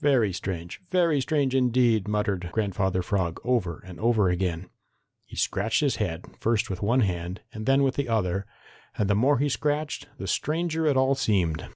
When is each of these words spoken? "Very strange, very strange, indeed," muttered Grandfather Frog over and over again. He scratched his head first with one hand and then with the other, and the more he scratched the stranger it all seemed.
"Very 0.00 0.32
strange, 0.32 0.80
very 0.90 1.20
strange, 1.20 1.54
indeed," 1.54 2.08
muttered 2.08 2.48
Grandfather 2.50 3.02
Frog 3.02 3.38
over 3.44 3.80
and 3.84 4.00
over 4.00 4.30
again. 4.30 4.70
He 5.26 5.36
scratched 5.36 5.80
his 5.80 5.96
head 5.96 6.24
first 6.40 6.70
with 6.70 6.80
one 6.80 7.00
hand 7.00 7.42
and 7.52 7.66
then 7.66 7.82
with 7.82 7.96
the 7.96 8.08
other, 8.08 8.46
and 8.96 9.10
the 9.10 9.14
more 9.14 9.36
he 9.38 9.50
scratched 9.50 10.08
the 10.16 10.26
stranger 10.28 10.86
it 10.86 10.96
all 10.96 11.14
seemed. 11.14 11.68